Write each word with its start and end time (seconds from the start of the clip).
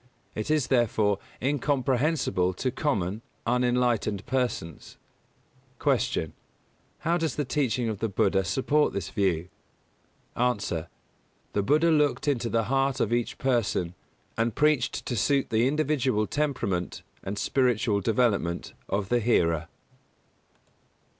It 0.33 0.49
is, 0.49 0.65
therefore, 0.65 1.19
incomprehensible 1.39 2.55
to 2.55 2.71
common, 2.71 3.21
unenlightened 3.45 4.25
persons. 4.25 4.97
255. 5.79 6.29
Q. 6.33 6.33
How 7.01 7.17
does 7.19 7.35
the 7.35 7.45
teaching 7.45 7.87
of 7.87 7.99
the 7.99 8.09
Buddha 8.09 8.43
support 8.43 8.93
this 8.93 9.11
view? 9.11 9.49
A. 10.35 10.57
The 11.53 11.61
Buddha 11.61 11.91
looked 11.91 12.27
into 12.27 12.49
the 12.49 12.63
heart 12.63 12.99
of 12.99 13.13
each 13.13 13.37
person, 13.37 13.93
and 14.39 14.55
preached 14.55 15.05
to 15.05 15.15
suit 15.15 15.51
the 15.51 15.67
individual 15.67 16.25
temperament 16.25 17.03
and 17.23 17.37
spiritual 17.37 18.01
development 18.01 18.73
of 18.89 19.09
the 19.09 19.19
hearer. 19.19 19.67